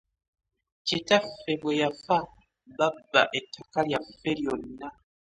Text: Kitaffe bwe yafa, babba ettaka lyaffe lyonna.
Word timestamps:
Kitaffe 0.87 1.51
bwe 1.61 1.73
yafa, 1.81 2.17
babba 2.77 3.21
ettaka 3.39 3.79
lyaffe 3.87 4.31
lyonna. 4.39 4.87